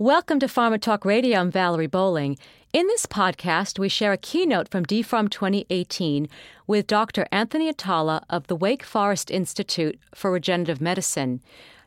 [0.00, 1.40] Welcome to Pharma Talk Radio.
[1.40, 2.38] I'm Valerie Bowling.
[2.72, 6.28] In this podcast, we share a keynote from DPHARM 2018
[6.68, 7.26] with Dr.
[7.32, 11.40] Anthony Atala of the Wake Forest Institute for Regenerative Medicine.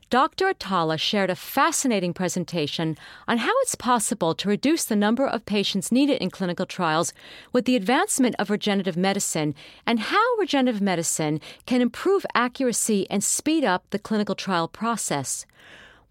[0.09, 0.49] Dr.
[0.49, 2.97] Atala shared a fascinating presentation
[3.29, 7.13] on how it's possible to reduce the number of patients needed in clinical trials
[7.53, 9.55] with the advancement of regenerative medicine
[9.87, 15.45] and how regenerative medicine can improve accuracy and speed up the clinical trial process.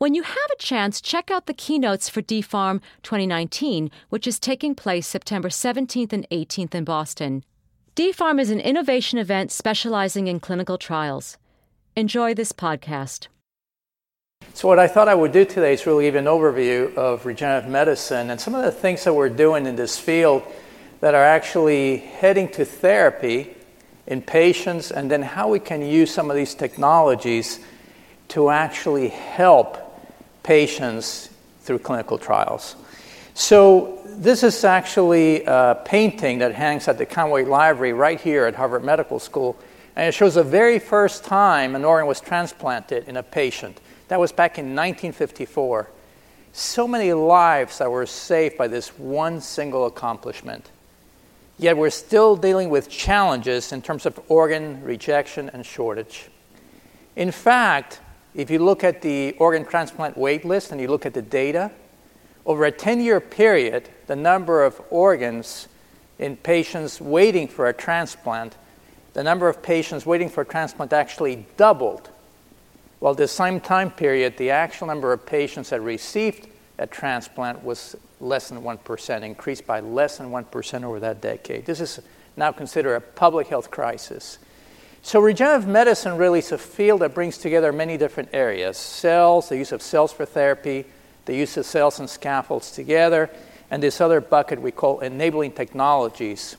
[0.01, 4.75] When you have a chance, check out the keynotes for DPHARM 2019, which is taking
[4.75, 7.45] place September 17th and 18th in Boston.
[7.97, 11.37] DPHARM is an innovation event specializing in clinical trials.
[11.97, 13.27] Enjoy this podcast.
[14.55, 17.69] So, what I thought I would do today is really give an overview of regenerative
[17.69, 20.43] medicine and some of the things that we're doing in this field
[21.01, 23.55] that are actually heading to therapy
[24.07, 27.61] in patients, and then how we can use some of these technologies
[28.29, 29.90] to actually help
[30.43, 31.31] patients
[31.61, 32.77] through clinical trials.
[33.35, 38.55] So, this is actually a painting that hangs at the Countway Library right here at
[38.55, 39.57] Harvard Medical School,
[39.97, 43.81] and it shows the very first time an organ was transplanted in a patient.
[44.09, 45.89] That was back in 1954.
[46.53, 50.69] So many lives that were saved by this one single accomplishment.
[51.59, 56.29] Yet we're still dealing with challenges in terms of organ rejection and shortage.
[57.17, 58.01] In fact,
[58.35, 61.71] if you look at the organ transplant wait list and you look at the data,
[62.47, 65.69] over a 10 year period, the number of organs
[66.19, 68.57] in patients waiting for a transplant,
[69.15, 72.11] the number of patients waiting for a transplant actually doubled
[73.01, 77.97] well, the same time period, the actual number of patients that received a transplant was
[78.21, 81.65] less than 1%, increased by less than 1% over that decade.
[81.65, 82.01] This is
[82.37, 84.39] now considered a public health crisis.
[85.03, 89.57] So, regenerative medicine really is a field that brings together many different areas cells, the
[89.57, 90.85] use of cells for therapy,
[91.25, 93.31] the use of cells and scaffolds together,
[93.71, 96.57] and this other bucket we call enabling technologies.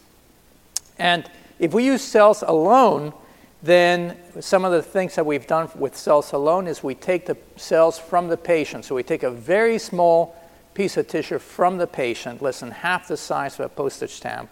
[0.97, 3.14] And if we use cells alone,
[3.62, 7.38] then some of the things that we've done with cells alone is we take the
[7.57, 8.85] cells from the patient.
[8.85, 10.35] So we take a very small
[10.74, 14.50] piece of tissue from the patient, less than half the size of a postage stamp.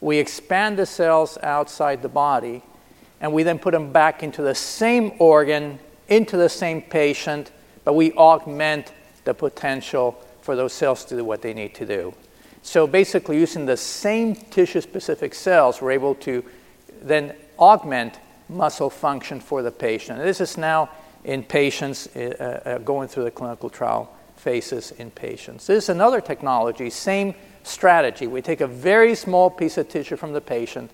[0.00, 2.62] We expand the cells outside the body,
[3.20, 7.50] and we then put them back into the same organ, into the same patient,
[7.84, 8.92] but we augment
[9.24, 12.14] the potential for those cells to do what they need to do.
[12.62, 16.44] So basically, using the same tissue specific cells, we're able to
[17.02, 20.18] then augment muscle function for the patient.
[20.18, 20.90] And this is now
[21.24, 25.66] in patients uh, uh, going through the clinical trial phases in patients.
[25.66, 28.26] This is another technology, same strategy.
[28.26, 30.90] We take a very small piece of tissue from the patient,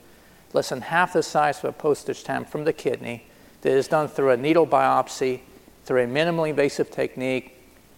[0.57, 3.25] less than half the size of a postage stamp from the kidney,
[3.61, 5.41] that is done through a needle biopsy,
[5.85, 7.53] through a minimally invasive technique.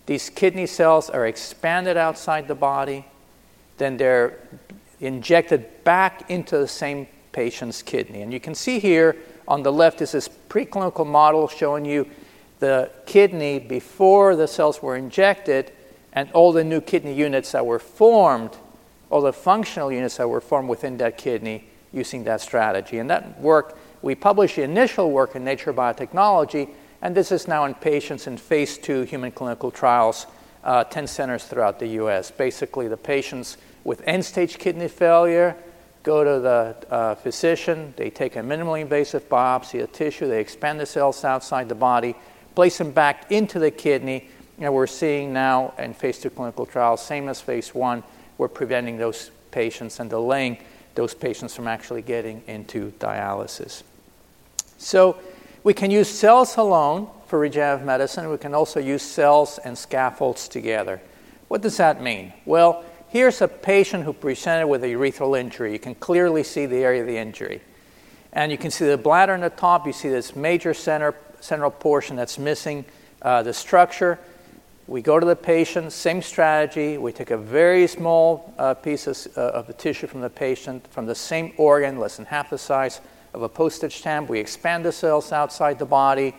[0.06, 3.04] These kidney cells are expanded outside the body,
[3.78, 4.38] then they're
[5.00, 8.22] injected back into the same patient's kidney.
[8.22, 9.16] And you can see here
[9.46, 12.08] on the left is this preclinical model showing you
[12.58, 15.70] the kidney before the cells were injected
[16.12, 18.50] and all the new kidney units that were formed,
[19.10, 22.98] all the functional units that were formed within that kidney using that strategy.
[22.98, 26.68] And that work, we published the initial work in Nature Biotechnology,
[27.02, 30.26] and this is now in patients in phase two human clinical trials,
[30.64, 32.30] uh, 10 centers throughout the US.
[32.30, 35.56] Basically, the patients with end stage kidney failure
[36.02, 40.80] go to the uh, physician, they take a minimally invasive biopsy of tissue, they expand
[40.80, 42.14] the cells outside the body,
[42.54, 44.28] place them back into the kidney,
[44.58, 48.02] and we're seeing now in phase two clinical trials, same as phase one,
[48.38, 50.58] we're preventing those patients and delaying
[50.98, 53.82] those patients from actually getting into dialysis.
[54.76, 55.18] So
[55.64, 58.28] we can use cells alone for regenerative medicine.
[58.28, 61.00] We can also use cells and scaffolds together.
[61.48, 62.32] What does that mean?
[62.44, 65.72] Well, Here's a patient who presented with a urethral injury.
[65.72, 67.62] You can clearly see the area of the injury.
[68.34, 69.86] And you can see the bladder on the top.
[69.86, 72.84] You see this major center, central portion that's missing
[73.22, 74.18] uh, the structure.
[74.88, 76.96] We go to the patient, same strategy.
[76.96, 80.86] We take a very small uh, piece of, uh, of the tissue from the patient,
[80.90, 83.02] from the same organ, less than half the size
[83.34, 84.30] of a postage stamp.
[84.30, 86.34] We expand the cells outside the body.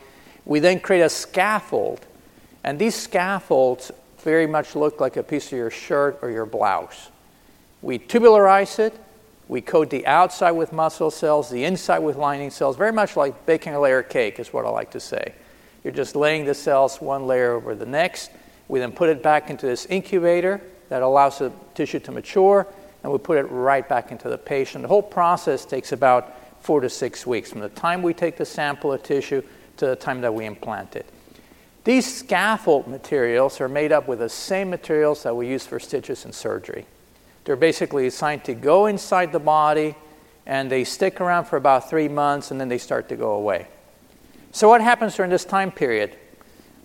[0.45, 2.07] We then create a scaffold.
[2.63, 7.11] And these scaffolds very much look like a piece of your shirt or your blouse.
[7.83, 8.95] We tubularize it.
[9.47, 13.45] We coat the outside with muscle cells, the inside with lining cells, very much like
[13.45, 15.35] baking a layer cake, is what I like to say.
[15.83, 18.31] You're just laying the cells one layer over the next.
[18.69, 22.65] We then put it back into this incubator that allows the tissue to mature,
[23.03, 24.83] and we put it right back into the patient.
[24.83, 28.45] The whole process takes about four to six weeks from the time we take the
[28.45, 29.41] sample of tissue
[29.77, 31.05] to the time that we implant it.
[31.83, 36.25] These scaffold materials are made up with the same materials that we use for stitches
[36.25, 36.85] in surgery.
[37.45, 39.95] They're basically designed to go inside the body
[40.45, 43.67] and they stick around for about three months and then they start to go away.
[44.51, 46.15] So, what happens during this time period?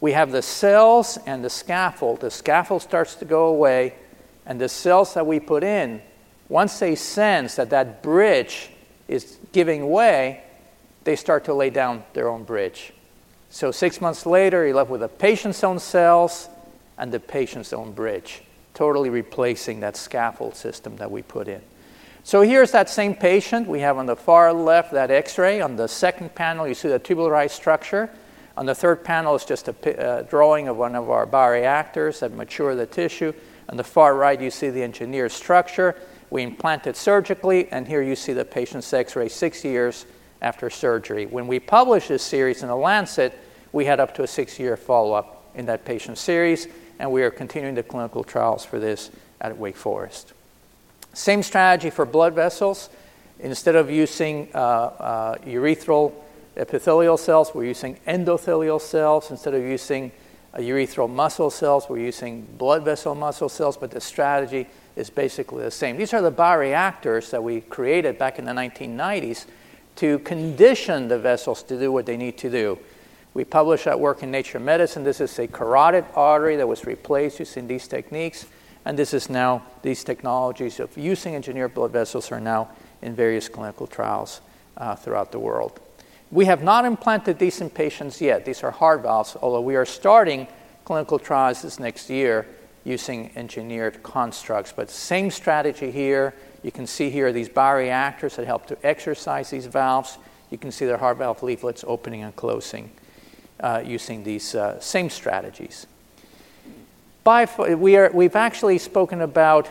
[0.05, 2.21] We have the cells and the scaffold.
[2.21, 3.95] The scaffold starts to go away,
[4.45, 6.03] and the cells that we put in,
[6.51, 8.69] once they sense that that bridge
[9.09, 10.43] is giving way,
[11.05, 12.93] they start to lay down their own bridge.
[13.49, 16.51] So, six months later, you're left with the patient's own cells
[16.99, 18.43] and the patient's own bridge,
[18.75, 21.63] totally replacing that scaffold system that we put in.
[22.25, 23.67] So here's that same patient.
[23.67, 25.63] We have on the far left that x-ray.
[25.63, 28.11] On the second panel, you see the tubularized structure.
[28.57, 32.33] On the third panel is just a uh, drawing of one of our bioreactors that
[32.33, 33.33] mature the tissue.
[33.69, 35.97] On the far right, you see the engineered structure.
[36.31, 40.07] We implant it surgically, and here you see the patient's x-ray six years
[40.43, 41.27] after surgery.
[41.27, 43.33] When we published this series in The Lancet,
[43.73, 46.69] we had up to a six-year follow-up in that patient series,
[46.99, 49.11] and we are continuing the clinical trials for this
[49.41, 50.33] at Wake Forest.
[51.13, 52.91] Same strategy for blood vessels.
[53.41, 56.13] Instead of using uh, uh, urethral
[56.57, 59.31] epithelial cells, we're using endothelial cells.
[59.31, 60.13] Instead of using
[60.53, 64.67] uh, urethral muscle cells, we're using blood vessel muscle cells, but the strategy
[64.97, 65.97] is basically the same.
[65.97, 69.47] These are the bioreactors that we created back in the 1990s
[69.97, 72.79] to condition the vessels to do what they need to do.
[73.33, 75.03] We published that work in Nature Medicine.
[75.03, 78.47] This is a carotid artery that was replaced using these techniques.
[78.85, 82.71] And this is now, these technologies of using engineered blood vessels are now
[83.03, 84.41] in various clinical trials
[84.77, 85.81] uh, throughout the world.
[86.35, 88.45] We have not implanted these in patients yet.
[88.45, 90.49] These are heart valves, although we are starting
[90.85, 92.45] clinical trials this next year
[92.83, 94.73] using engineered constructs.
[94.73, 96.35] But same strategy here.
[96.65, 100.19] You can see here these bioreactors that help to exercise these valves.
[100.51, 102.91] You can see the heart valve leaflets opening and closing
[103.61, 105.87] uh, using these uh, same strategies.
[107.25, 109.71] We are, we've actually spoken about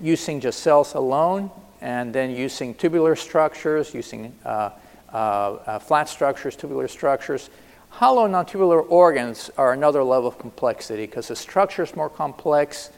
[0.00, 1.50] using just cells alone
[1.80, 4.70] and then using tubular structures, using uh,
[5.14, 7.50] flat structures, tubular structures.
[7.90, 12.90] Hollow non-tubular organs are another level of complexity because the structure is more complex,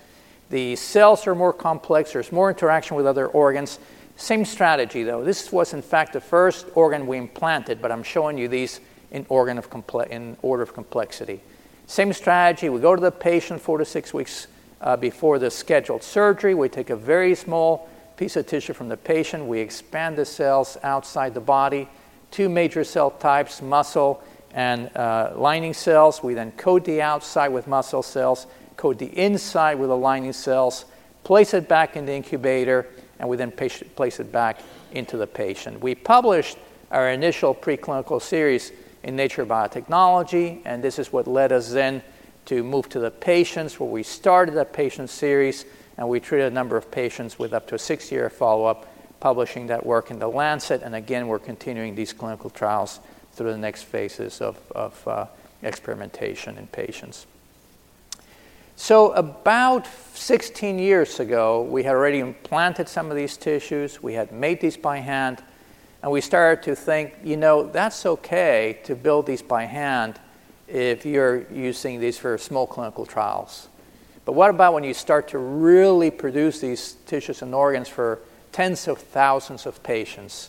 [0.48, 3.78] the cells are more complex, there's more interaction with other organs.
[4.16, 5.22] Same strategy though.
[5.22, 8.80] This was in fact the first organ we implanted, but I'm showing you these
[9.10, 11.42] in, organ of comple- in order of complexity.
[11.86, 12.70] Same strategy.
[12.70, 14.46] We go to the patient four to six weeks
[14.80, 16.54] uh, before the scheduled surgery.
[16.54, 19.44] We take a very small piece of tissue from the patient.
[19.44, 21.86] We expand the cells outside the body.
[22.30, 26.22] Two major cell types, muscle and uh, lining cells.
[26.22, 28.46] We then coat the outside with muscle cells,
[28.76, 30.86] coat the inside with the lining cells,
[31.24, 32.86] place it back in the incubator,
[33.18, 34.60] and we then place it back
[34.92, 35.80] into the patient.
[35.80, 36.58] We published
[36.90, 42.02] our initial preclinical series in Nature Biotechnology, and this is what led us then
[42.46, 45.64] to move to the patients, where we started that patient series,
[45.98, 48.86] and we treated a number of patients with up to a six year follow up,
[49.20, 53.00] publishing that work in The Lancet, and again, we're continuing these clinical trials
[53.32, 55.26] through the next phases of, of uh,
[55.62, 57.26] experimentation in patients.
[58.78, 64.32] So, about 16 years ago, we had already implanted some of these tissues, we had
[64.32, 65.42] made these by hand
[66.02, 70.20] and we started to think, you know, that's okay to build these by hand
[70.68, 73.68] if you're using these for small clinical trials.
[74.24, 78.20] But what about when you start to really produce these tissues and organs for
[78.56, 80.48] tens of thousands of patients?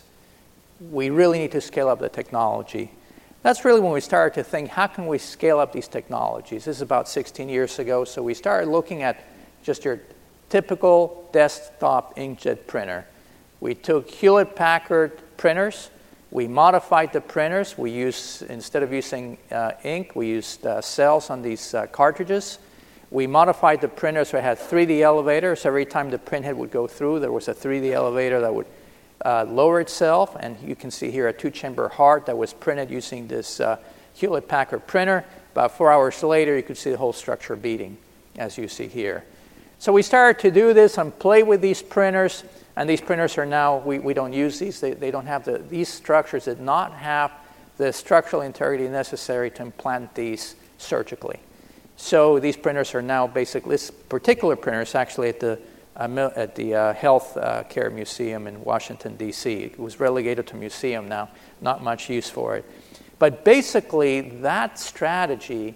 [0.90, 2.90] We really need to scale up the technology.
[3.42, 6.64] That's really when we started to think, how can we scale up these technologies?
[6.64, 9.24] This is about 16 years ago, so we started looking at
[9.62, 10.00] just your
[10.48, 13.04] typical desktop inkjet printer.
[13.60, 15.90] We took Hewlett Packard printers.
[16.30, 17.76] We modified the printers.
[17.76, 22.58] We used, instead of using uh, ink, we used uh, cells on these uh, cartridges.
[23.10, 25.64] We modified the printers so it had 3D elevators.
[25.64, 28.66] Every time the printhead would go through, there was a 3D elevator that would
[29.24, 30.36] uh, lower itself.
[30.38, 33.78] And you can see here a two chamber heart that was printed using this uh,
[34.14, 35.24] Hewlett Packard printer.
[35.52, 37.96] About four hours later, you could see the whole structure beating,
[38.36, 39.24] as you see here.
[39.78, 42.44] So we started to do this and play with these printers.
[42.76, 44.80] And these printers are now, we, we don't use these.
[44.80, 47.32] They, they don't have the, these structures did not have
[47.76, 51.40] the structural integrity necessary to implant these surgically.
[52.00, 55.58] So these printers are now basically, this particular printer is actually at the,
[55.96, 59.52] uh, at the uh, Health uh, Care Museum in Washington, D.C.
[59.52, 61.28] It was relegated to museum now,
[61.60, 62.64] not much use for it.
[63.18, 65.74] But basically, that strategy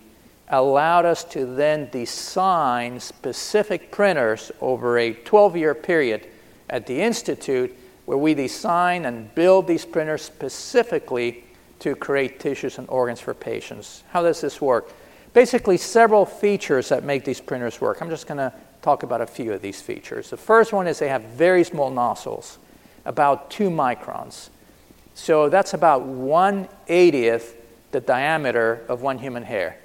[0.48, 6.28] allowed us to then design specific printers over a 12 year period
[6.70, 11.42] at the Institute where we design and build these printers specifically
[11.80, 14.04] to create tissues and organs for patients.
[14.10, 14.92] How does this work?
[15.32, 18.00] Basically several features that make these printers work.
[18.00, 20.30] I'm just going to talk about a few of these features.
[20.30, 22.58] The first one is they have very small nozzles,
[23.04, 24.50] about two microns.
[25.14, 27.54] So that's about 180th
[27.92, 29.76] the diameter of one human hair.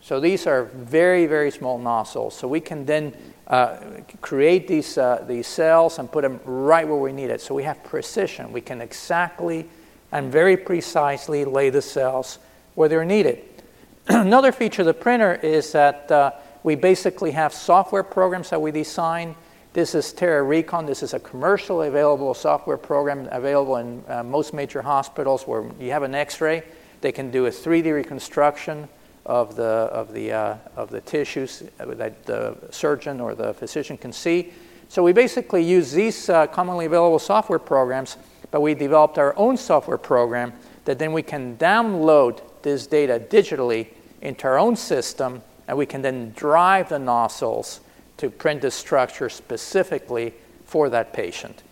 [0.00, 2.36] So these are very, very small nozzles.
[2.36, 3.14] So we can then
[3.46, 3.76] uh,
[4.20, 7.40] create these, uh, these cells and put them right where we need it.
[7.40, 8.52] So we have precision.
[8.52, 9.68] We can exactly
[10.12, 12.38] and very precisely lay the cells
[12.74, 13.44] where they're needed.
[14.08, 16.30] Another feature of the printer is that uh,
[16.62, 19.34] we basically have software programs that we design.
[19.72, 20.86] This is TeraRecon.
[20.86, 25.90] This is a commercially available software program available in uh, most major hospitals where you
[25.90, 26.62] have an x ray.
[27.00, 28.88] They can do a 3D reconstruction
[29.24, 34.12] of the, of the, uh, of the tissues that the surgeon or the physician can
[34.12, 34.52] see.
[34.88, 38.18] So we basically use these uh, commonly available software programs,
[38.52, 40.52] but we developed our own software program
[40.84, 43.88] that then we can download this data digitally
[44.26, 47.80] into our own system, and we can then drive the nozzles
[48.18, 51.62] to print the structure specifically for that patient.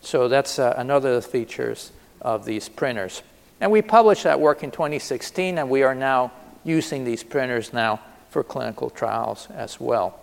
[0.00, 3.22] So that's uh, another of the features of these printers.
[3.60, 8.00] And we published that work in 2016, and we are now using these printers now
[8.30, 10.18] for clinical trials as well.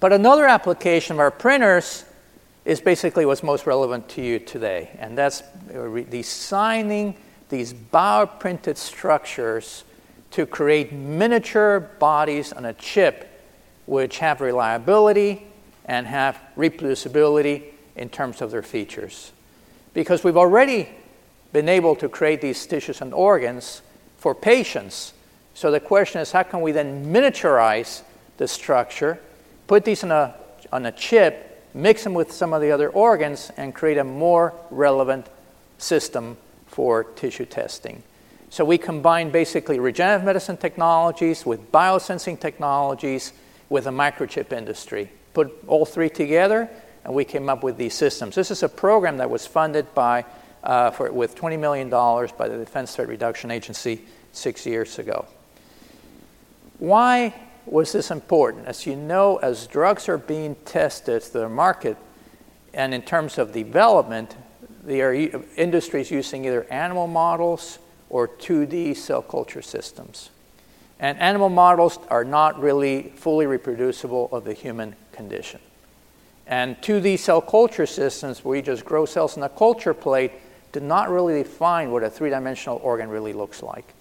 [0.00, 2.04] But another application of our printers
[2.64, 5.42] is basically what's most relevant to you today, and that's
[6.10, 7.16] designing
[7.48, 9.84] these bioprinted structures
[10.32, 13.28] to create miniature bodies on a chip
[13.86, 15.46] which have reliability
[15.84, 17.64] and have reproducibility
[17.96, 19.32] in terms of their features.
[19.94, 20.88] Because we've already
[21.52, 23.82] been able to create these tissues and organs
[24.18, 25.14] for patients
[25.58, 28.02] so the question is how can we then miniaturize
[28.36, 29.18] the structure,
[29.66, 30.36] put these on a,
[30.72, 34.54] on a chip, mix them with some of the other organs, and create a more
[34.70, 35.26] relevant
[35.78, 36.36] system
[36.68, 38.04] for tissue testing.
[38.50, 43.32] So we combine basically regenerative medicine technologies with biosensing technologies
[43.68, 45.10] with the microchip industry.
[45.34, 46.68] Put all three together,
[47.04, 48.34] and we came up with these systems.
[48.34, 50.24] This is a program that was funded by,
[50.64, 54.00] uh, for, with $20 million by the Defense Threat Reduction Agency
[54.32, 55.26] six years ago.
[56.78, 57.34] Why
[57.66, 58.66] was this important?
[58.66, 61.98] As you know, as drugs are being tested to the market,
[62.72, 64.36] and in terms of development,
[64.84, 67.78] the industry is using either animal models
[68.10, 70.30] or 2D cell culture systems.
[71.00, 75.60] And animal models are not really fully reproducible of the human condition.
[76.46, 80.32] And 2D cell culture systems, where you just grow cells in a culture plate,
[80.72, 83.94] do not really define what a three dimensional organ really looks like.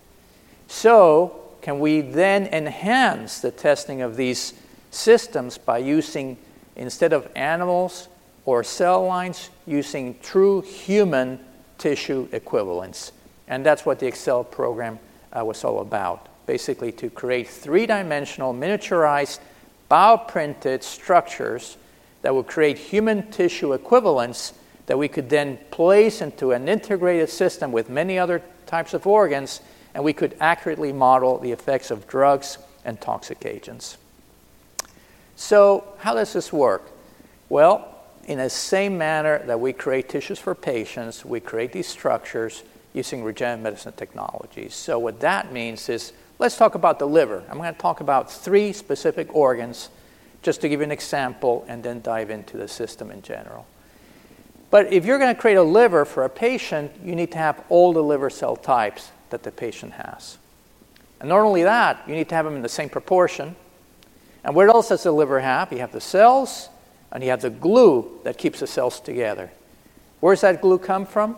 [0.68, 4.54] So, can we then enhance the testing of these
[4.92, 6.38] systems by using,
[6.76, 8.08] instead of animals
[8.46, 11.40] or cell lines, using true human
[11.78, 13.12] tissue equivalents?
[13.48, 15.00] And that's what the Excel program
[15.32, 16.27] uh, was all about.
[16.46, 19.39] Basically, to create three dimensional, miniaturized,
[19.89, 21.77] bioprinted structures
[22.22, 24.54] that would create human tissue equivalents
[24.88, 29.62] that we could then place into an integrated system with many other types of organs
[29.94, 33.98] and we could accurately model the effects of drugs and toxic agents.
[35.36, 36.84] So, how does this work?
[37.50, 42.63] Well, in the same manner that we create tissues for patients, we create these structures
[42.98, 44.74] using regenerative medicine technologies.
[44.75, 47.44] So, what that means is let's talk about the liver.
[47.50, 49.89] I'm going to talk about three specific organs
[50.42, 53.66] just to give you an example and then dive into the system in general.
[54.70, 57.63] But if you're going to create a liver for a patient, you need to have
[57.70, 60.38] all the liver cell types that the patient has.
[61.20, 63.56] And not only that, you need to have them in the same proportion.
[64.44, 65.72] And what else does the liver have?
[65.72, 66.70] You have the cells,
[67.12, 69.51] and you have the glue that keeps the cells together.
[70.20, 71.38] Where does that glue come from?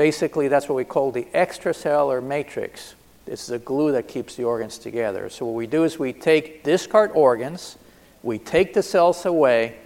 [0.00, 2.94] Basically, that's what we call the extracellular matrix.
[3.26, 5.28] This is the glue that keeps the organs together.
[5.28, 7.76] So, what we do is we take discard organs,
[8.22, 9.76] we take the cells away,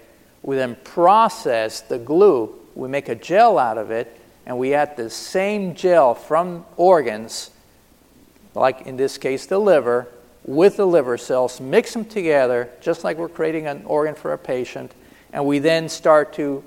[0.45, 4.17] we then process the glue, we make a gel out of it,
[4.47, 7.51] and we add the same gel from organs,
[8.55, 10.07] like in this case the liver,
[10.45, 14.39] with the liver cells, mix them together, just like we're creating an organ for a
[14.39, 14.93] patient,
[15.33, 16.63] and we then start to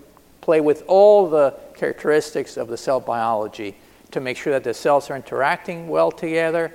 [0.48, 3.75] play with all the characteristics of the cell biology
[4.12, 6.72] to make sure that the cells are interacting well together,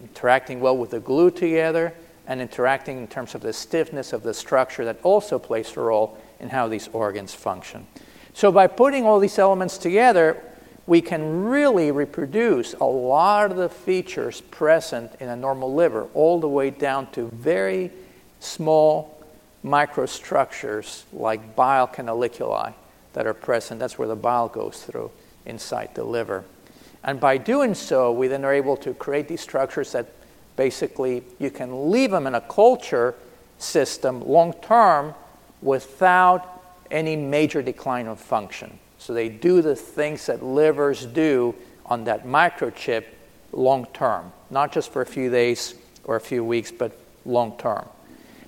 [0.00, 1.92] interacting well with the glue together,
[2.26, 6.16] and interacting in terms of the stiffness of the structure that also plays a role
[6.40, 7.86] in how these organs function.
[8.32, 10.42] So, by putting all these elements together,
[10.86, 16.40] we can really reproduce a lot of the features present in a normal liver, all
[16.40, 17.90] the way down to very
[18.40, 19.22] small
[19.62, 22.72] microstructures like bile canaliculi
[23.12, 23.80] that are present.
[23.80, 25.10] That's where the bile goes through
[25.46, 26.44] inside the liver.
[27.04, 30.06] And by doing so, we then are able to create these structures that
[30.56, 33.14] Basically, you can leave them in a culture
[33.58, 35.14] system long term
[35.62, 38.78] without any major decline of function.
[38.98, 41.54] So they do the things that livers do
[41.86, 43.04] on that microchip
[43.52, 47.88] long term, not just for a few days or a few weeks, but long term.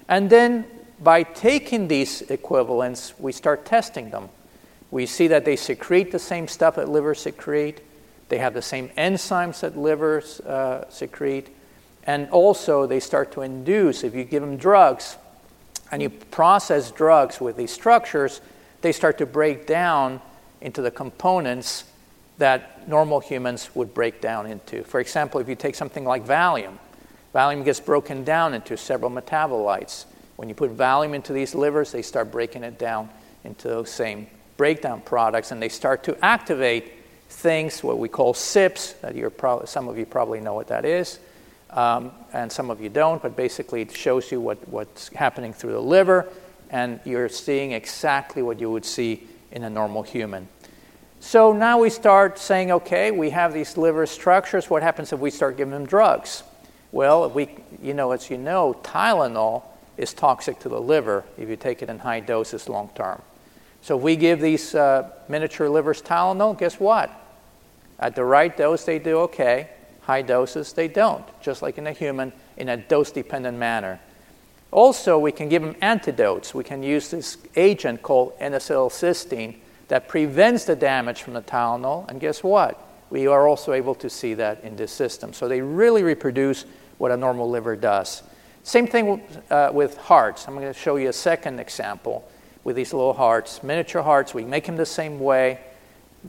[0.08, 0.66] And then
[1.00, 4.28] by taking these equivalents, we start testing them.
[4.94, 7.80] We see that they secrete the same stuff that livers secrete,
[8.28, 11.48] they have the same enzymes that livers uh, secrete,
[12.04, 15.16] and also they start to induce, if you give them drugs
[15.90, 18.40] and you process drugs with these structures,
[18.82, 20.20] they start to break down
[20.60, 21.82] into the components
[22.38, 24.84] that normal humans would break down into.
[24.84, 26.78] For example, if you take something like Valium,
[27.34, 30.04] Valium gets broken down into several metabolites.
[30.36, 33.08] When you put Valium into these livers, they start breaking it down
[33.42, 36.92] into those same breakdown products, and they start to activate
[37.28, 40.84] things, what we call CYPs, that you're pro- some of you probably know what that
[40.84, 41.18] is,
[41.70, 45.72] um, and some of you don't, but basically it shows you what, what's happening through
[45.72, 46.28] the liver,
[46.70, 50.48] and you're seeing exactly what you would see in a normal human.
[51.20, 54.68] So now we start saying, okay, we have these liver structures.
[54.68, 56.42] What happens if we start giving them drugs?
[56.92, 57.48] Well, we,
[57.82, 59.62] you know, as you know, Tylenol
[59.96, 63.22] is toxic to the liver if you take it in high doses long term.
[63.84, 67.10] So if we give these uh, miniature livers Tylenol, guess what?
[67.98, 69.68] At the right dose, they do okay.
[70.00, 74.00] High doses, they don't, just like in a human, in a dose dependent manner.
[74.70, 76.54] Also, we can give them antidotes.
[76.54, 79.56] We can use this agent called N-acetylcysteine
[79.88, 82.08] that prevents the damage from the Tylenol.
[82.08, 82.82] And guess what?
[83.10, 85.34] We are also able to see that in this system.
[85.34, 86.64] So they really reproduce
[86.96, 88.22] what a normal liver does.
[88.62, 90.48] Same thing uh, with hearts.
[90.48, 92.26] I'm going to show you a second example
[92.64, 94.34] with these little hearts, miniature hearts.
[94.34, 95.60] We make them the same way.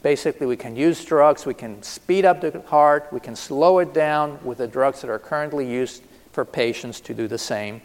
[0.04, 3.94] Basically, we can use drugs, we can speed up the heart, we can slow it
[3.94, 7.82] down with the drugs that are currently used for patients to do the same.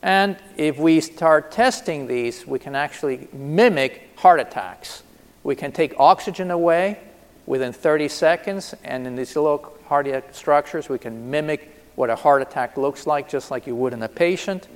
[0.00, 5.02] And if we start testing these, we can actually mimic heart attacks.
[5.42, 6.98] We can take oxygen away
[7.44, 12.40] within 30 seconds, and in these little cardiac structures, we can mimic what a heart
[12.40, 14.66] attack looks like, just like you would in a patient.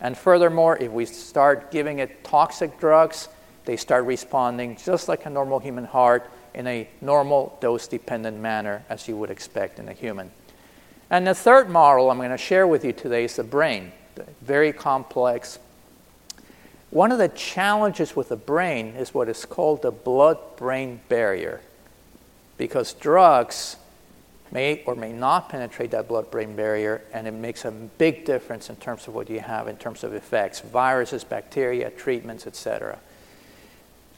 [0.00, 3.28] And furthermore, if we start giving it toxic drugs,
[3.64, 8.84] they start responding just like a normal human heart in a normal dose dependent manner,
[8.88, 10.30] as you would expect in a human.
[11.10, 13.92] And the third model I'm going to share with you today is the brain,
[14.42, 15.58] very complex.
[16.90, 21.60] One of the challenges with the brain is what is called the blood brain barrier,
[22.56, 23.76] because drugs
[24.50, 28.70] may or may not penetrate that blood brain barrier, and it makes a big difference
[28.70, 32.98] in terms of what you have in terms of effects viruses, bacteria, treatments, etc.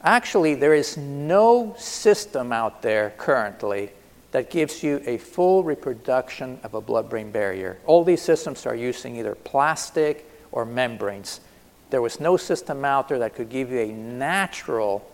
[0.03, 3.91] Actually, there is no system out there currently
[4.31, 7.77] that gives you a full reproduction of a blood brain barrier.
[7.85, 11.41] All these systems are using either plastic or membranes.
[11.89, 15.11] There was no system out there that could give you a natural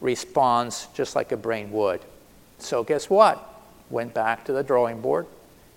[0.00, 2.00] response just like a brain would.
[2.58, 3.49] So, guess what?
[3.90, 5.26] Went back to the drawing board,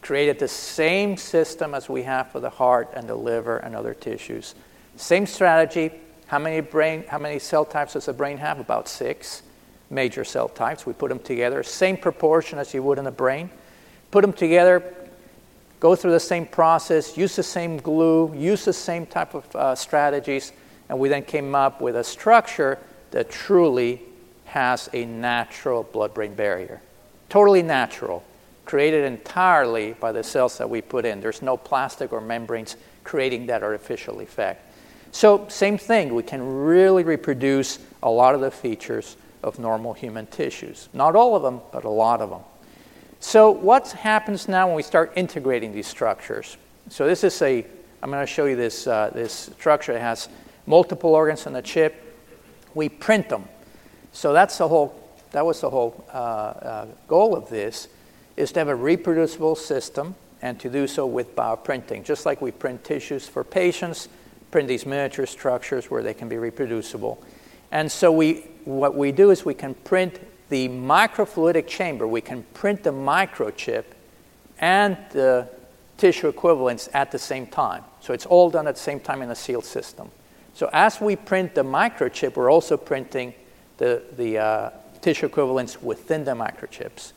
[0.01, 3.93] created the same system as we have for the heart and the liver and other
[3.93, 4.55] tissues.
[4.95, 5.91] Same strategy.
[6.27, 8.59] How many brain how many cell types does the brain have?
[8.59, 9.43] About 6
[9.89, 10.85] major cell types.
[10.85, 13.49] We put them together, same proportion as you would in the brain.
[14.11, 14.83] Put them together,
[15.79, 19.75] go through the same process, use the same glue, use the same type of uh,
[19.75, 20.51] strategies,
[20.89, 22.79] and we then came up with a structure
[23.11, 24.01] that truly
[24.45, 26.81] has a natural blood brain barrier
[27.33, 28.23] totally natural,
[28.63, 31.19] created entirely by the cells that we put in.
[31.19, 34.71] There's no plastic or membranes creating that artificial effect.
[35.11, 40.27] So, same thing, we can really reproduce a lot of the features of normal human
[40.27, 40.89] tissues.
[40.93, 42.41] Not all of them, but a lot of them.
[43.19, 46.57] So, what happens now when we start integrating these structures?
[46.89, 47.65] So, this is a,
[48.03, 49.93] I'm going to show you this, uh, this structure.
[49.93, 50.29] It has
[50.67, 51.95] multiple organs on the chip.
[52.75, 53.45] We print them.
[54.11, 55.02] So, that's the whole
[55.33, 57.89] that was the whole uh, uh, goal of this,
[58.37, 62.03] is to have a reproducible system and to do so with bioprinting.
[62.03, 64.09] Just like we print tissues for patients,
[64.51, 67.21] print these miniature structures where they can be reproducible.
[67.71, 70.19] And so we, what we do is we can print
[70.49, 73.85] the microfluidic chamber, we can print the microchip
[74.59, 75.49] and the
[75.97, 77.83] tissue equivalents at the same time.
[78.01, 80.11] So it's all done at the same time in a sealed system.
[80.53, 83.33] So as we print the microchip, we're also printing
[83.77, 84.69] the, the uh,
[85.03, 87.13] tissue equivalents within the microchips,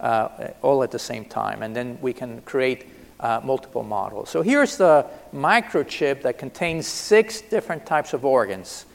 [0.00, 1.62] uh, all at the same time.
[1.62, 2.86] And then we can create
[3.18, 4.28] uh, multiple models.
[4.28, 8.86] So here's the microchip that contains six different types of organs.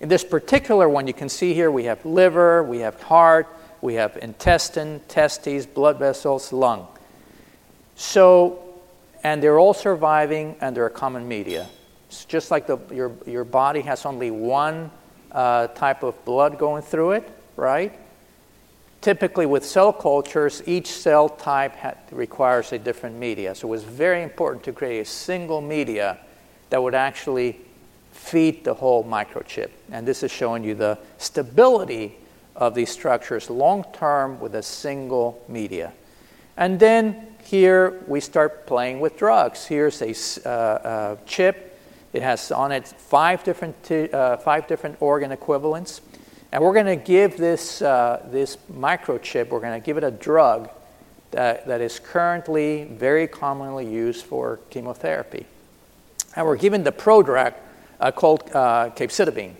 [0.00, 3.46] In this particular one, you can see here we have liver, we have heart,
[3.80, 6.88] we have intestine, testes, blood vessels, lung.
[7.94, 8.64] So
[9.24, 11.66] and they're all surviving under a common media.
[12.08, 14.90] It's just like the, your, your body has only one
[15.32, 17.98] uh, type of blood going through it, right?
[19.00, 23.54] Typically, with cell cultures, each cell type ha- requires a different media.
[23.54, 26.18] So it was very important to create a single media
[26.70, 27.60] that would actually
[28.12, 29.70] feed the whole microchip.
[29.92, 32.16] And this is showing you the stability
[32.56, 35.92] of these structures long term with a single media.
[36.56, 39.66] And then here we start playing with drugs.
[39.66, 41.78] Here's a uh, uh, chip.
[42.12, 46.00] It has on it five different, t- uh, five different organ equivalents.
[46.54, 50.12] And we're going to give this, uh, this microchip, we're going to give it a
[50.12, 50.70] drug
[51.32, 55.46] that, that is currently very commonly used for chemotherapy.
[56.36, 57.54] And we're giving the prodrug
[57.98, 59.54] uh, called uh, capecitabine.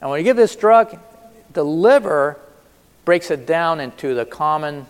[0.00, 0.98] And when you give this drug,
[1.52, 2.40] the liver
[3.04, 4.86] breaks it down into the common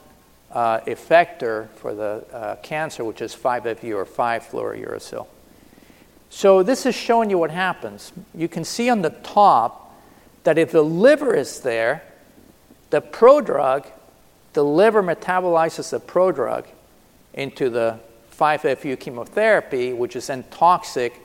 [0.51, 5.27] uh, effector for the uh, cancer, which is 5-FU or 5-fluorouracil.
[6.31, 8.11] So this is showing you what happens.
[8.35, 9.80] You can see on the top
[10.45, 12.03] that if the liver is there,
[12.91, 13.87] the prodrug,
[14.53, 16.67] the liver metabolizes the prodrug
[17.35, 18.01] into the
[18.37, 21.21] 5-FU chemotherapy, which is then toxic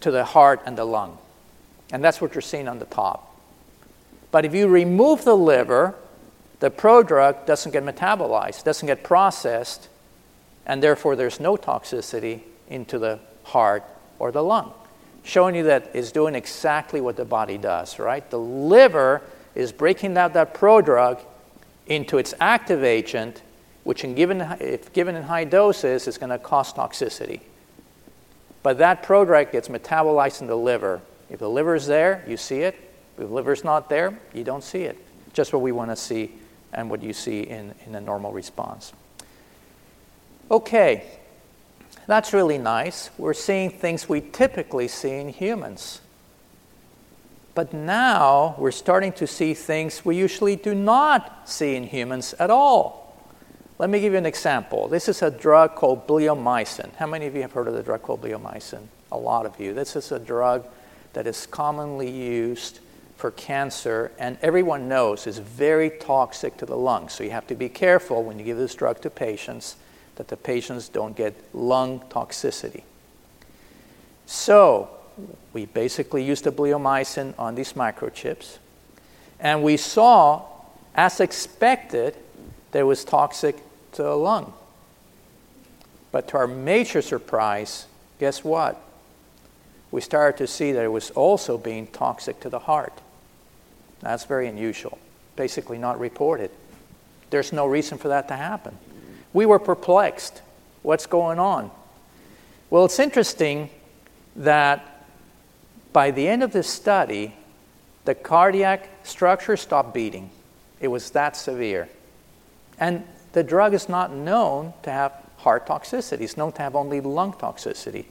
[0.00, 1.18] to the heart and the lung.
[1.92, 3.34] And that's what you're seeing on the top.
[4.30, 5.94] But if you remove the liver,
[6.58, 9.88] the prodrug doesn't get metabolized, doesn't get processed,
[10.66, 13.84] and therefore there's no toxicity into the heart
[14.18, 14.72] or the lung
[15.26, 18.28] showing you that it's doing exactly what the body does, right?
[18.30, 19.22] The liver
[19.54, 21.20] is breaking down that prodrug
[21.86, 23.42] into its active agent,
[23.84, 27.40] which, in given, if given in high doses, is going to cause toxicity.
[28.62, 31.00] But that prodrug gets metabolized in the liver.
[31.28, 32.74] If the liver is there, you see it.
[33.16, 34.96] If the liver is not there, you don't see it.
[35.32, 36.32] Just what we want to see
[36.72, 38.92] and what you see in, in a normal response.
[40.50, 41.04] Okay,
[42.06, 43.10] that's really nice.
[43.18, 46.00] We're seeing things we typically see in humans.
[47.54, 52.50] But now we're starting to see things we usually do not see in humans at
[52.50, 53.16] all.
[53.78, 54.88] Let me give you an example.
[54.88, 56.94] This is a drug called bleomycin.
[56.96, 58.82] How many of you have heard of the drug called bleomycin?
[59.12, 59.74] A lot of you.
[59.74, 60.66] This is a drug
[61.12, 62.80] that is commonly used
[63.16, 67.14] for cancer, and everyone knows is very toxic to the lungs.
[67.14, 69.76] So you have to be careful when you give this drug to patients
[70.16, 72.82] that the patients don't get lung toxicity.
[74.26, 74.90] So,
[75.52, 78.58] we basically used the bleomycin on these microchips,
[79.38, 80.42] and we saw,
[80.94, 82.16] as expected,
[82.72, 83.56] that it was toxic
[83.92, 84.52] to the lung.
[86.12, 87.86] But to our major surprise,
[88.18, 88.82] guess what?
[89.90, 93.00] We started to see that it was also being toxic to the heart.
[94.00, 94.98] That's very unusual,
[95.36, 96.50] basically not reported.
[97.30, 98.76] There's no reason for that to happen
[99.32, 100.42] we were perplexed.
[100.82, 101.70] What's going on?
[102.70, 103.70] Well, it's interesting
[104.36, 105.04] that
[105.92, 107.34] by the end of this study,
[108.04, 110.30] the cardiac structure stopped beating.
[110.80, 111.88] It was that severe.
[112.78, 117.00] And the drug is not known to have heart toxicity, it's known to have only
[117.00, 118.06] lung toxicity.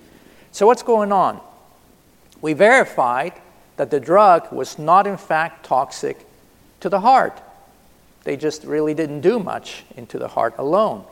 [0.52, 1.42] So, what's going on?
[2.42, 3.34] We verified
[3.78, 6.26] that the drug was not, in fact, toxic
[6.80, 7.42] to the heart.
[8.26, 11.06] They just really didn't do much into the heart alone.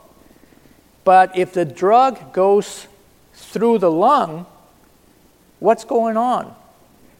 [1.03, 2.87] But if the drug goes
[3.33, 4.45] through the lung,
[5.59, 6.53] what's going on?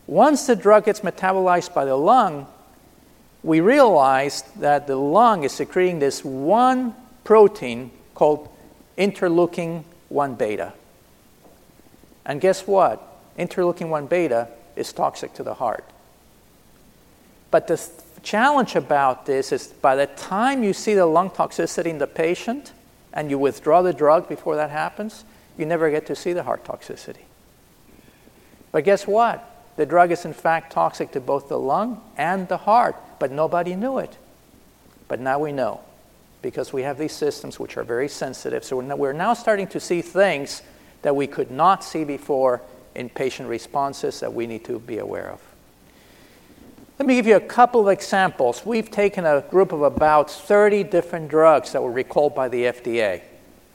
[0.08, 2.48] Once the drug gets metabolized by the lung,
[3.44, 8.50] we realize that the lung is secreting this one protein called
[8.98, 10.74] interleukin 1 beta.
[12.26, 13.02] And guess what?
[13.38, 15.86] Interleukin 1 beta is toxic to the heart.
[17.52, 17.90] But the th-
[18.24, 22.74] challenge about this is by the time you see the lung toxicity in the patient,
[23.14, 25.24] and you withdraw the drug before that happens,
[25.58, 27.26] you never get to see the heart toxicity.
[28.72, 29.50] But guess what?
[29.76, 33.76] The drug is in fact toxic to both the lung and the heart, but nobody
[33.76, 34.18] knew it.
[35.08, 35.82] But now we know
[36.42, 38.64] because we have these systems which are very sensitive.
[38.64, 40.64] So we're now starting to see things
[41.04, 42.62] that we could not see before
[42.96, 45.42] in patient responses that we need to be aware of.
[47.00, 48.64] Let me give you a couple of examples.
[48.64, 53.22] We've taken a group of about 30 different drugs that were recalled by the FDA,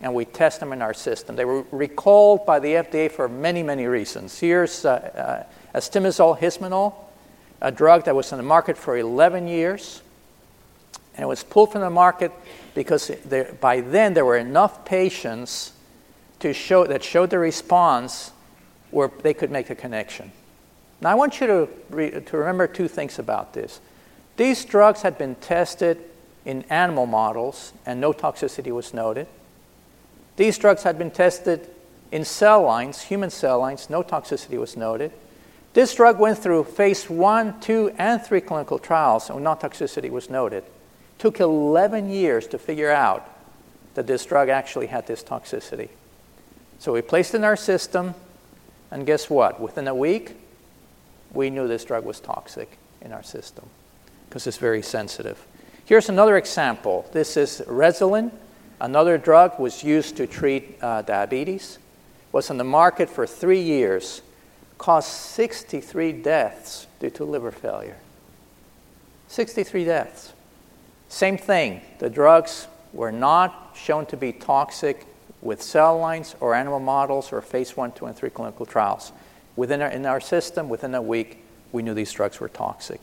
[0.01, 1.35] and we test them in our system.
[1.35, 4.39] They were recalled by the FDA for many, many reasons.
[4.39, 6.95] Here's uh, uh, Hismanal,
[7.61, 10.03] a drug that was on the market for 11 years,
[11.17, 12.31] and it was pulled from the market
[12.77, 15.73] because there, by then there were enough patients
[16.39, 18.31] to show, that showed the response
[18.93, 20.31] where they could make a connection.
[21.01, 23.81] Now, I want you to, re- to remember two things about this.
[24.37, 25.99] These drugs had been tested
[26.45, 29.27] in animal models, and no toxicity was noted.
[30.37, 31.69] These drugs had been tested
[32.11, 35.13] in cell lines, human cell lines, no toxicity was noted.
[35.75, 40.31] This drug went through phase one, two, and three clinical trials, and no toxicity was
[40.31, 40.65] noted.
[40.65, 43.29] It took 11 years to figure out
[43.95, 45.89] that this drug actually had this toxicity.
[46.79, 48.15] So we placed it in our system,
[48.91, 49.61] and guess what?
[49.61, 50.37] Within a week,
[51.33, 53.69] we knew this drug was toxic in our system
[54.29, 55.47] because it's very sensitive.
[55.85, 57.09] Here's another example.
[57.13, 58.31] This is Rezulin.
[58.81, 61.79] Another drug was used to treat uh, diabetes.
[62.31, 64.23] Was on the market for three years.
[64.77, 67.97] Caused 63 deaths due to liver failure.
[69.29, 70.33] 63 deaths.
[71.09, 71.81] Same thing.
[71.99, 75.07] The drugs were not shown to be toxic
[75.41, 79.13] with cell lines or animal models or phase one, two, and three clinical trials.
[79.59, 81.43] Within our, in our system, within a week,
[81.73, 83.01] we knew these drugs were toxic.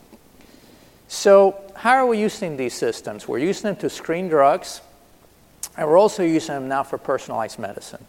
[1.06, 3.28] So, how are we using these systems?
[3.28, 4.80] We're using them to screen drugs,
[5.76, 8.02] and we're also using them now for personalized medicine.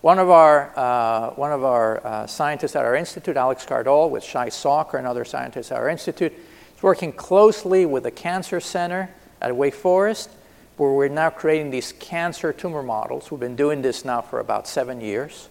[0.00, 4.24] One of our, uh, one of our uh, scientists at our institute, Alex Skardal, with
[4.24, 6.32] Shay Soker and other scientists at our institute,
[6.76, 9.08] is working closely with the Cancer Center
[9.40, 10.30] at Wake Forest,
[10.78, 13.30] where we're now creating these cancer tumor models.
[13.30, 15.48] We've been doing this now for about seven years.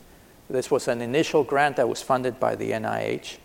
[0.49, 3.37] This was an initial grant that was funded by the NIH.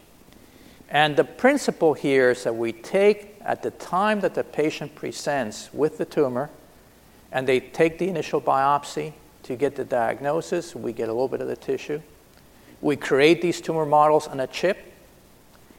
[0.91, 5.71] And the principle here is that we take at the time that the patient presents
[5.73, 6.51] with the tumor,
[7.33, 9.13] and they take the initial biopsy
[9.45, 12.01] to get the diagnosis, we get a little bit of the tissue.
[12.81, 14.79] We create these tumor models on a chip.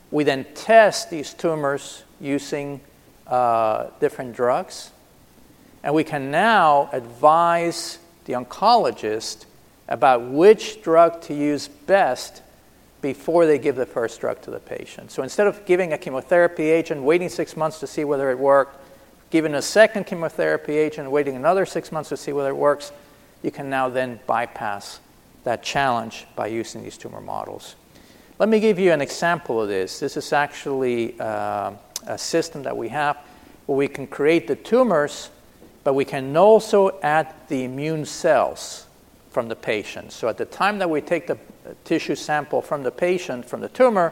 [0.09, 2.81] We then test these tumors using
[3.27, 4.91] uh, different drugs.
[5.83, 9.45] And we can now advise the oncologist
[9.89, 12.41] about which drug to use best
[13.01, 15.11] before they give the first drug to the patient.
[15.11, 18.77] So instead of giving a chemotherapy agent, waiting six months to see whether it worked,
[19.31, 22.91] giving a second chemotherapy agent, waiting another six months to see whether it works,
[23.41, 24.99] you can now then bypass
[25.43, 27.75] that challenge by using these tumor models.
[28.37, 29.99] Let me give you an example of this.
[29.99, 31.71] This is actually uh,
[32.05, 33.17] a system that we have
[33.65, 35.29] where we can create the tumors,
[35.83, 38.85] but we can also add the immune cells
[39.39, 40.11] from the patient.
[40.11, 41.37] So at the time that we take the
[41.85, 44.11] tissue sample from the patient, from the tumor,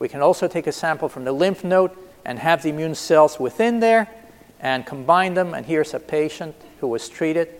[0.00, 1.92] we can also take a sample from the lymph node
[2.24, 4.08] and have the immune cells within there
[4.58, 5.54] and combine them.
[5.54, 7.50] And here's a patient who was treated.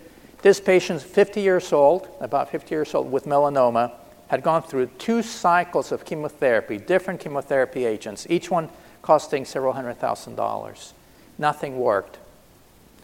[0.41, 3.93] This patient's 50 years old, about 50 years old, with melanoma,
[4.27, 8.67] had gone through two cycles of chemotherapy, different chemotherapy agents, each one
[9.01, 10.93] costing several hundred thousand dollars.
[11.37, 12.17] Nothing worked.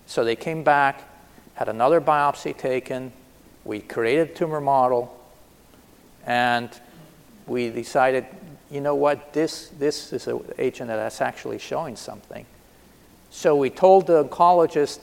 [0.06, 1.02] So they came back,
[1.54, 3.13] had another biopsy taken,
[3.63, 5.17] we created a tumor model,
[6.26, 6.69] and
[7.47, 8.26] we decided,
[8.69, 12.45] you know what, this, this is an agent that's actually showing something.
[13.30, 15.00] So we told the oncologist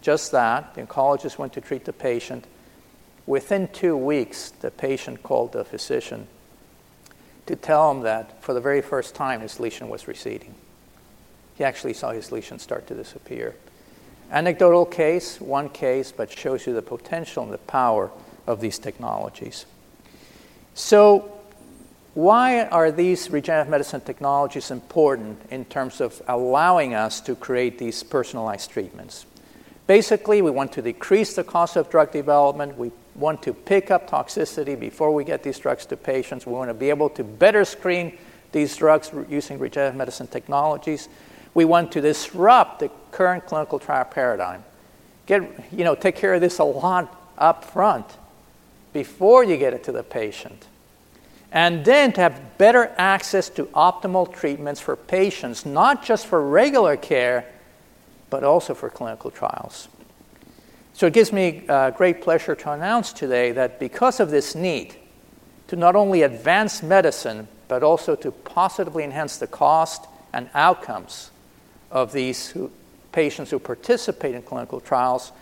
[0.00, 0.74] just that.
[0.74, 2.46] The oncologist went to treat the patient.
[3.26, 6.26] Within two weeks, the patient called the physician
[7.46, 10.54] to tell him that for the very first time his lesion was receding.
[11.56, 13.54] He actually saw his lesion start to disappear.
[14.34, 18.10] Anecdotal case, one case, but shows you the potential and the power
[18.48, 19.64] of these technologies.
[20.74, 21.30] So,
[22.14, 28.02] why are these regenerative medicine technologies important in terms of allowing us to create these
[28.02, 29.24] personalized treatments?
[29.86, 32.76] Basically, we want to decrease the cost of drug development.
[32.76, 36.44] We want to pick up toxicity before we get these drugs to patients.
[36.44, 38.18] We want to be able to better screen
[38.50, 41.08] these drugs using regenerative medicine technologies.
[41.54, 44.64] We want to disrupt the current clinical trial paradigm.
[45.26, 48.06] Get, you know, take care of this a lot up front
[48.92, 50.66] before you get it to the patient.
[51.52, 56.96] And then to have better access to optimal treatments for patients, not just for regular
[56.96, 57.46] care,
[58.28, 59.88] but also for clinical trials.
[60.94, 64.96] So it gives me uh, great pleasure to announce today that because of this need
[65.68, 71.30] to not only advance medicine, but also to positively enhance the cost and outcomes
[71.94, 72.70] of these who,
[73.12, 75.32] patients who participate in clinical trials,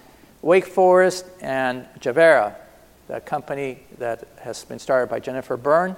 [0.43, 2.55] Wake Forest and Javara,
[3.09, 5.97] the company that has been started by Jennifer Byrne,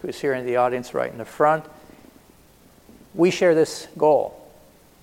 [0.00, 1.64] who's here in the audience right in the front,
[3.14, 4.42] we share this goal.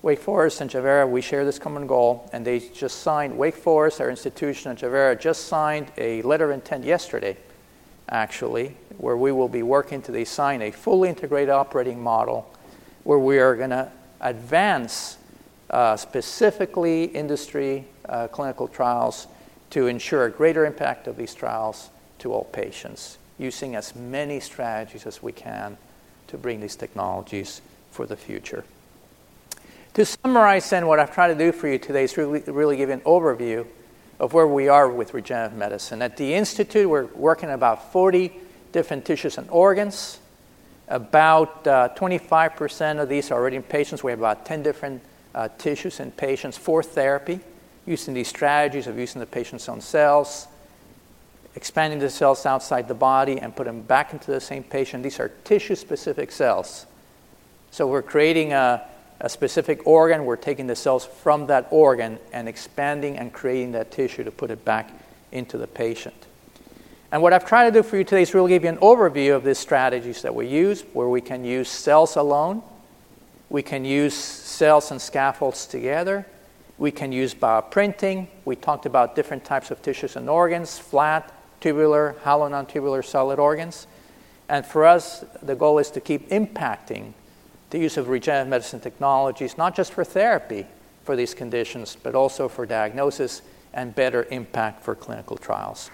[0.00, 4.00] Wake Forest and Javara, we share this common goal, and they just signed, Wake Forest,
[4.00, 7.36] our institution, and Javara just signed a letter of intent yesterday,
[8.08, 12.50] actually, where we will be working to design a fully integrated operating model
[13.02, 15.18] where we are going to advance
[15.70, 19.26] uh, specifically industry uh, clinical trials
[19.70, 25.06] to ensure a greater impact of these trials to all patients, using as many strategies
[25.06, 25.76] as we can
[26.28, 28.64] to bring these technologies for the future.
[29.94, 32.90] To summarize then what I've tried to do for you today is really, really give
[32.90, 33.66] an overview
[34.18, 36.02] of where we are with regenerative medicine.
[36.02, 38.32] At the Institute, we're working about 40
[38.72, 40.18] different tissues and organs.
[40.88, 44.04] About uh, 25% of these are already in patients.
[44.04, 45.02] We have about 10 different
[45.34, 47.40] uh, tissues in patients for therapy,
[47.86, 50.46] using these strategies of using the patient's own cells,
[51.56, 55.02] expanding the cells outside the body, and put them back into the same patient.
[55.02, 56.86] These are tissue specific cells.
[57.70, 58.86] So we're creating a
[59.26, 64.22] specific organ, we're taking the cells from that organ and expanding and creating that tissue
[64.24, 64.90] to put it back
[65.32, 66.26] into the patient.
[67.14, 69.36] And what I've tried to do for you today is really give you an overview
[69.36, 72.60] of these strategies that we use, where we can use cells alone,
[73.48, 76.26] we can use cells and scaffolds together,
[76.76, 78.26] we can use bioprinting.
[78.44, 83.38] We talked about different types of tissues and organs flat, tubular, hollow non tubular solid
[83.38, 83.86] organs.
[84.48, 87.12] And for us, the goal is to keep impacting
[87.70, 90.66] the use of regenerative medicine technologies, not just for therapy
[91.04, 95.92] for these conditions, but also for diagnosis and better impact for clinical trials.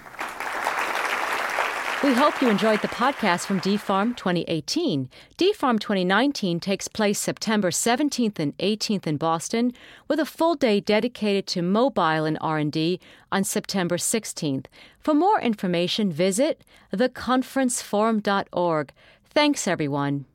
[2.03, 5.07] We hope you enjoyed the podcast from DPharm 2018.
[5.37, 9.71] DPharm 2019 takes place September 17th and 18th in Boston,
[10.07, 12.99] with a full day dedicated to mobile and R&D
[13.31, 14.65] on September 16th.
[14.99, 18.93] For more information, visit theconferenceforum.org.
[19.29, 20.25] Thanks, everyone.